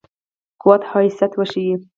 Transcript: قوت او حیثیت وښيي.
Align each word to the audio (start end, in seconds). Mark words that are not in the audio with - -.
قوت 0.61 0.81
او 0.83 0.87
حیثیت 0.93 1.31
وښيي. 1.35 1.75